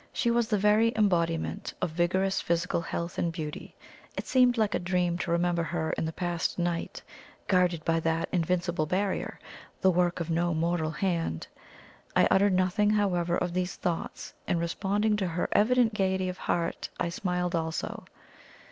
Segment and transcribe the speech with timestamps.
[0.11, 3.75] She was the very embodiment of vigorous physical health and beauty;
[4.17, 7.03] it seemed like a dream to remember her in the past night,
[7.47, 9.39] guarded by that invincible barrier,
[9.79, 11.45] the work of no mortal hand.
[12.15, 16.89] I uttered nothing, however, of these thoughts, and responding to her evident gaiety of heart,
[16.99, 18.05] I smiled also.